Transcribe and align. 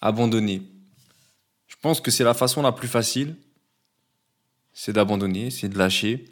abandonner. 0.00 0.62
Je 1.66 1.76
pense 1.80 2.00
que 2.00 2.10
c'est 2.10 2.24
la 2.24 2.34
façon 2.34 2.62
la 2.62 2.72
plus 2.72 2.88
facile, 2.88 3.36
c'est 4.72 4.92
d'abandonner, 4.92 5.50
c'est 5.50 5.68
de 5.68 5.78
lâcher. 5.78 6.24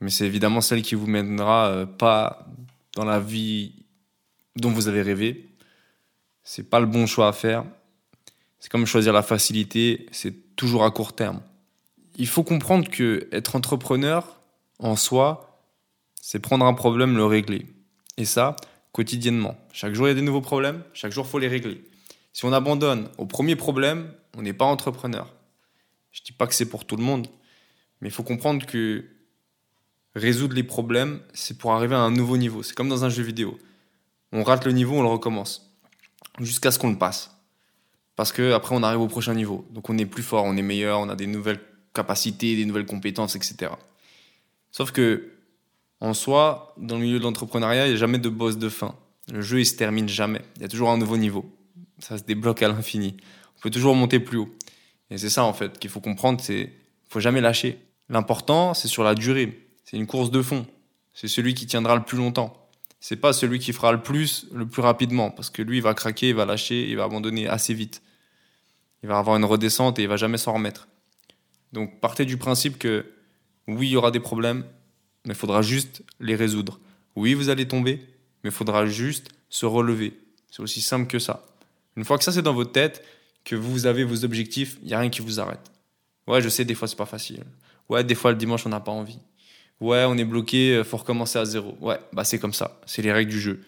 Mais 0.00 0.10
c'est 0.10 0.26
évidemment 0.26 0.60
celle 0.60 0.82
qui 0.82 0.94
vous 0.94 1.06
mènera 1.06 1.68
euh, 1.68 1.86
pas 1.86 2.46
dans 2.94 3.04
la 3.04 3.20
vie 3.20 3.74
dont 4.56 4.70
vous 4.70 4.88
avez 4.88 5.02
rêvé. 5.02 5.48
C'est 6.42 6.68
pas 6.68 6.80
le 6.80 6.86
bon 6.86 7.06
choix 7.06 7.28
à 7.28 7.32
faire. 7.32 7.64
C'est 8.58 8.70
comme 8.70 8.86
choisir 8.86 9.12
la 9.12 9.22
facilité, 9.22 10.06
c'est 10.10 10.56
toujours 10.56 10.84
à 10.84 10.90
court 10.90 11.14
terme. 11.14 11.40
Il 12.16 12.26
faut 12.26 12.42
comprendre 12.42 12.88
que 12.90 13.28
être 13.32 13.56
entrepreneur 13.56 14.38
en 14.78 14.96
soi, 14.96 15.62
c'est 16.20 16.38
prendre 16.38 16.66
un 16.66 16.74
problème, 16.74 17.16
le 17.16 17.24
régler. 17.24 17.66
Et 18.16 18.24
ça, 18.24 18.56
quotidiennement. 18.92 19.56
Chaque 19.72 19.94
jour, 19.94 20.06
il 20.06 20.10
y 20.10 20.12
a 20.12 20.14
des 20.14 20.22
nouveaux 20.22 20.40
problèmes, 20.42 20.82
chaque 20.92 21.12
jour, 21.12 21.24
il 21.26 21.30
faut 21.30 21.38
les 21.38 21.48
régler. 21.48 21.82
Si 22.32 22.44
on 22.44 22.52
abandonne 22.52 23.08
au 23.18 23.26
premier 23.26 23.56
problème, 23.56 24.12
on 24.36 24.42
n'est 24.42 24.52
pas 24.52 24.64
entrepreneur. 24.64 25.32
Je 26.12 26.22
dis 26.22 26.32
pas 26.32 26.46
que 26.46 26.54
c'est 26.54 26.68
pour 26.68 26.84
tout 26.84 26.96
le 26.96 27.02
monde, 27.02 27.26
mais 28.00 28.08
il 28.08 28.12
faut 28.12 28.22
comprendre 28.22 28.66
que 28.66 29.04
résoudre 30.14 30.54
les 30.54 30.62
problèmes, 30.62 31.20
c'est 31.32 31.58
pour 31.58 31.72
arriver 31.72 31.94
à 31.94 32.00
un 32.00 32.10
nouveau 32.10 32.36
niveau. 32.36 32.62
C'est 32.62 32.74
comme 32.74 32.88
dans 32.88 33.04
un 33.04 33.08
jeu 33.08 33.22
vidéo. 33.22 33.58
On 34.32 34.42
rate 34.42 34.64
le 34.64 34.72
niveau, 34.72 34.96
on 34.96 35.02
le 35.02 35.08
recommence. 35.08 35.74
Jusqu'à 36.38 36.70
ce 36.70 36.78
qu'on 36.78 36.90
le 36.90 36.98
passe. 36.98 37.36
Parce 38.16 38.32
que 38.32 38.52
après, 38.52 38.74
on 38.74 38.82
arrive 38.82 39.00
au 39.00 39.06
prochain 39.06 39.34
niveau. 39.34 39.66
Donc 39.70 39.88
on 39.88 39.98
est 39.98 40.06
plus 40.06 40.22
fort, 40.22 40.44
on 40.44 40.56
est 40.56 40.62
meilleur, 40.62 41.00
on 41.00 41.08
a 41.08 41.16
des 41.16 41.26
nouvelles 41.26 41.60
capacités, 41.94 42.56
des 42.56 42.64
nouvelles 42.64 42.86
compétences, 42.86 43.34
etc. 43.36 43.72
Sauf 44.70 44.92
que, 44.92 45.32
en 46.00 46.14
soi, 46.14 46.74
dans 46.78 46.96
le 46.96 47.02
milieu 47.02 47.18
de 47.18 47.24
l'entrepreneuriat, 47.24 47.86
il 47.86 47.90
n'y 47.90 47.96
a 47.96 47.98
jamais 47.98 48.18
de 48.18 48.28
boss 48.28 48.56
de 48.56 48.68
fin. 48.68 48.94
Le 49.32 49.40
jeu, 49.42 49.60
il 49.60 49.66
se 49.66 49.74
termine 49.74 50.08
jamais. 50.08 50.42
Il 50.56 50.62
y 50.62 50.64
a 50.64 50.68
toujours 50.68 50.90
un 50.90 50.98
nouveau 50.98 51.16
niveau. 51.16 51.44
Ça 52.00 52.18
se 52.18 52.24
débloque 52.24 52.62
à 52.62 52.68
l'infini. 52.68 53.16
On 53.58 53.60
peut 53.60 53.70
toujours 53.70 53.94
monter 53.94 54.20
plus 54.20 54.38
haut. 54.38 54.54
Et 55.10 55.18
c'est 55.18 55.30
ça, 55.30 55.44
en 55.44 55.52
fait, 55.52 55.78
qu'il 55.78 55.90
faut 55.90 56.00
comprendre, 56.00 56.40
c'est 56.40 56.72
faut 57.08 57.20
jamais 57.20 57.40
lâcher. 57.40 57.78
L'important, 58.08 58.74
c'est 58.74 58.88
sur 58.88 59.02
la 59.02 59.14
durée. 59.14 59.66
C'est 59.84 59.96
une 59.96 60.06
course 60.06 60.30
de 60.30 60.42
fond. 60.42 60.66
C'est 61.14 61.28
celui 61.28 61.54
qui 61.54 61.66
tiendra 61.66 61.96
le 61.96 62.02
plus 62.02 62.16
longtemps. 62.16 62.68
C'est 63.00 63.16
pas 63.16 63.32
celui 63.32 63.58
qui 63.58 63.72
fera 63.72 63.92
le 63.92 64.02
plus 64.02 64.46
le 64.52 64.66
plus 64.66 64.82
rapidement, 64.82 65.30
parce 65.30 65.50
que 65.50 65.62
lui, 65.62 65.78
il 65.78 65.82
va 65.82 65.94
craquer, 65.94 66.28
il 66.28 66.34
va 66.34 66.44
lâcher, 66.44 66.88
il 66.88 66.96
va 66.96 67.04
abandonner 67.04 67.48
assez 67.48 67.74
vite. 67.74 68.02
Il 69.02 69.08
va 69.08 69.18
avoir 69.18 69.36
une 69.36 69.44
redescente 69.44 69.98
et 69.98 70.02
il 70.02 70.08
va 70.08 70.16
jamais 70.16 70.38
s'en 70.38 70.52
remettre. 70.52 70.86
Donc 71.72 72.00
partez 72.00 72.24
du 72.24 72.36
principe 72.36 72.78
que 72.78 73.06
oui, 73.66 73.88
il 73.88 73.92
y 73.92 73.96
aura 73.96 74.10
des 74.10 74.20
problèmes, 74.20 74.64
mais 75.24 75.32
il 75.32 75.36
faudra 75.36 75.62
juste 75.62 76.02
les 76.18 76.34
résoudre. 76.34 76.78
Oui, 77.16 77.34
vous 77.34 77.48
allez 77.48 77.66
tomber, 77.66 77.96
mais 78.42 78.50
il 78.50 78.52
faudra 78.52 78.86
juste 78.86 79.28
se 79.48 79.66
relever. 79.66 80.18
C'est 80.50 80.60
aussi 80.60 80.82
simple 80.82 81.06
que 81.06 81.18
ça. 81.18 81.44
Une 81.96 82.04
fois 82.04 82.18
que 82.18 82.24
ça 82.24 82.32
c'est 82.32 82.42
dans 82.42 82.54
votre 82.54 82.72
tête, 82.72 83.04
que 83.44 83.56
vous 83.56 83.86
avez 83.86 84.04
vos 84.04 84.24
objectifs, 84.24 84.78
il 84.82 84.88
n'y 84.88 84.94
a 84.94 84.98
rien 84.98 85.10
qui 85.10 85.22
vous 85.22 85.40
arrête. 85.40 85.70
Ouais, 86.26 86.42
je 86.42 86.48
sais, 86.48 86.64
des 86.64 86.74
fois 86.74 86.88
c'est 86.88 86.96
pas 86.96 87.06
facile. 87.06 87.44
Ouais, 87.88 88.04
des 88.04 88.14
fois 88.14 88.30
le 88.30 88.36
dimanche 88.36 88.66
on 88.66 88.70
n'a 88.70 88.80
pas 88.80 88.92
envie. 88.92 89.18
Ouais, 89.80 90.04
on 90.06 90.16
est 90.18 90.24
bloqué, 90.24 90.76
euh, 90.76 90.84
faut 90.84 90.98
recommencer 90.98 91.38
à 91.38 91.44
zéro. 91.44 91.76
Ouais, 91.80 91.98
bah 92.12 92.24
c'est 92.24 92.38
comme 92.38 92.52
ça, 92.52 92.80
c'est 92.86 93.02
les 93.02 93.12
règles 93.12 93.30
du 93.30 93.40
jeu. 93.40 93.64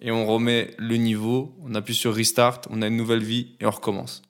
Et 0.00 0.10
on 0.10 0.26
remet 0.26 0.74
le 0.78 0.96
niveau, 0.96 1.54
on 1.62 1.74
appuie 1.74 1.94
sur 1.94 2.14
restart, 2.14 2.60
on 2.70 2.82
a 2.82 2.88
une 2.88 2.96
nouvelle 2.96 3.22
vie 3.22 3.56
et 3.60 3.66
on 3.66 3.70
recommence. 3.70 4.22